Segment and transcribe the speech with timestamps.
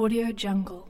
[0.00, 0.89] Audio Jungle.